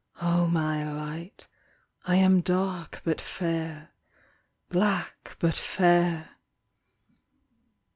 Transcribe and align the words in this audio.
O 0.19 0.47
my 0.47 0.83
light, 0.91 1.45
I 2.05 2.15
am 2.15 2.41
dark 2.41 3.01
but 3.03 3.21
fair, 3.21 3.91
Black 4.67 5.35
but 5.37 5.53
fair. 5.53 6.37